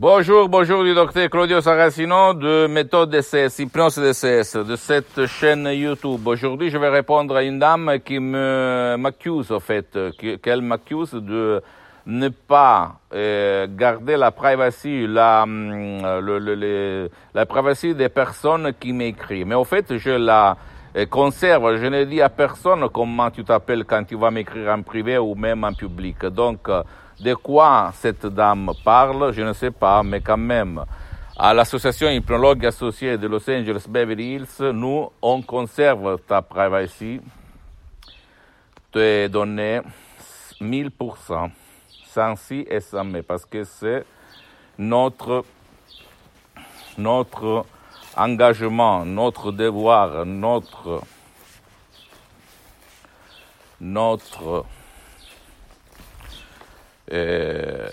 [0.00, 6.26] Bonjour, bonjour du docteur Claudio Saracino de Méthode DCS, Hypnose DCS, de cette chaîne YouTube.
[6.26, 9.98] Aujourd'hui, je vais répondre à une dame qui me m'accuse, en fait,
[10.40, 11.62] qu'elle m'accuse de
[12.06, 18.94] ne pas euh, garder la privacy, la, hum, le, le, la privacy des personnes qui
[18.94, 19.48] m'écrivent.
[19.48, 20.56] Mais au fait, je la
[20.96, 24.80] euh, conserve, je ne dis à personne comment tu t'appelles quand tu vas m'écrire en
[24.80, 26.24] privé ou même en public.
[26.24, 26.82] Donc, euh,
[27.20, 30.84] de quoi cette dame parle, je ne sais pas, mais quand même,
[31.36, 37.20] à l'association hypnologue associée de Los Angeles Beverly Hills, nous, on conserve ta privacy,
[38.92, 39.80] tes données,
[40.60, 41.50] 1000%,
[42.06, 44.04] sans si et sans mais, parce que c'est
[44.78, 45.44] notre,
[48.16, 51.04] engagement, notre devoir, notre,
[57.12, 57.88] euh,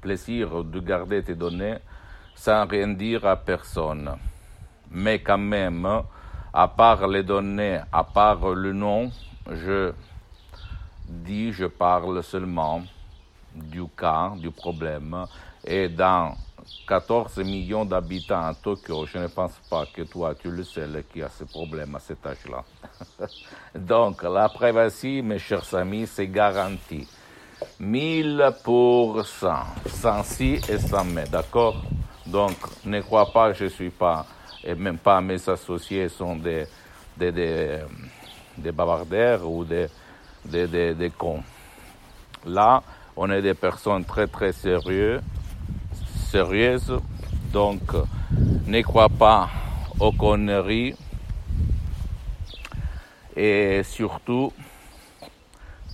[0.00, 1.78] plaisir de garder tes données
[2.34, 4.16] sans rien dire à personne.
[4.90, 5.86] Mais quand même,
[6.52, 9.10] à part les données, à part le nom,
[9.50, 9.92] je
[11.08, 12.82] dis, je parle seulement
[13.54, 15.26] du cas, du problème.
[15.64, 16.36] Et dans
[16.86, 21.22] 14 millions d'habitants à Tokyo, je ne pense pas que toi, tu le seul qui
[21.22, 22.64] a ce problème à cet âge-là.
[23.74, 27.06] Donc, la privacy, mes chers amis, c'est garanti.
[27.80, 29.54] 1000%,
[29.86, 31.82] sans si et sans mais, d'accord?
[32.24, 34.26] Donc, ne crois pas que je suis pas,
[34.62, 36.66] et même pas mes associés sont des,
[37.16, 37.78] des, des,
[38.56, 39.86] des bavardaires ou des,
[40.44, 41.42] des, des, des cons.
[42.44, 42.82] Là,
[43.16, 45.20] on est des personnes très très sérieuses,
[46.36, 46.92] sérieuses,
[47.50, 47.80] donc
[48.66, 49.48] ne crois pas
[49.98, 50.94] aux conneries.
[53.34, 54.52] Et surtout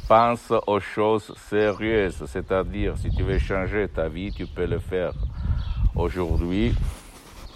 [0.09, 5.13] pense aux choses sérieuses, c'est-à-dire si tu veux changer ta vie, tu peux le faire
[5.95, 6.75] aujourd'hui.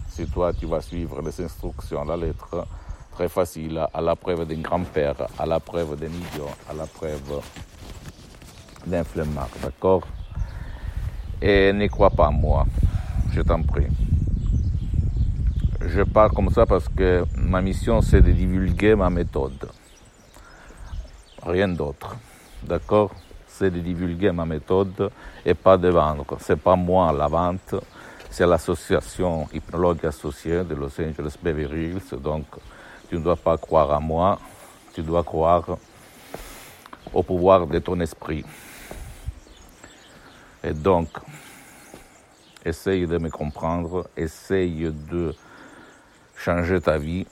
[0.08, 2.66] Si toi, tu vas suivre les instructions la lettre,
[3.12, 7.42] très facile, à la preuve d'un grand-père, à la preuve d'un idiot, à la preuve
[8.86, 10.06] d'un flemmard, d'accord?
[11.42, 12.64] Et ne crois pas moi,
[13.30, 13.88] je t'en prie.
[15.82, 19.68] Je parle comme ça parce que ma mission c'est de divulguer ma méthode.
[21.46, 22.16] Rien d'autre,
[22.64, 23.14] d'accord?
[23.46, 25.12] C'est de divulguer ma méthode
[25.44, 26.36] et pas de vendre.
[26.40, 27.76] C'est pas moi la vente,
[28.28, 32.46] c'est l'association hypnologue associée de Los Angeles Beverly Hills, donc
[33.08, 34.40] tu ne dois pas croire à moi,
[34.92, 35.78] tu dois croire
[37.14, 38.44] au pouvoir de ton esprit.
[40.64, 41.10] Et donc,
[42.64, 45.32] essaye de me comprendre, essaye de
[46.34, 47.24] changer ta vie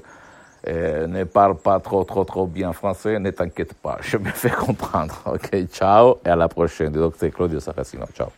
[0.67, 4.51] euh, ne parle pas trop, trop, trop bien français, ne t'inquiète pas, je me fais
[4.51, 5.15] comprendre.
[5.27, 6.93] Ok, ciao et à la prochaine.
[6.93, 8.29] Docteur Claudio Saracino, ciao.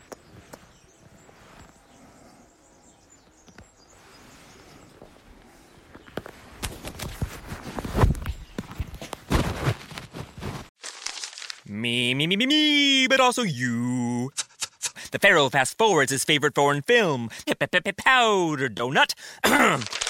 [11.67, 14.31] Me, me, me, me, me, but also you.
[15.13, 17.31] The Pharaoh fast forwards his favorite foreign film,
[17.97, 19.15] Powder Donut.